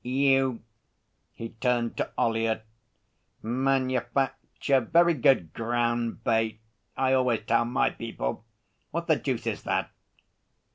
[0.03, 0.63] You'
[1.31, 2.63] he turned to Ollyett
[3.43, 6.59] 'manufacture very good ground bait....
[6.97, 8.43] I always tell My people
[8.89, 9.91] What the deuce is that?'